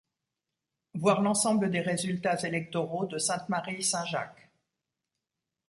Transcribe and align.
Voir 0.95 1.21
l'ensemble 1.21 1.69
des 1.69 1.79
résultats 1.79 2.39
électoraux 2.41 3.05
de 3.05 3.19
Sainte-Marie–Saint-Jacques. 3.19 4.49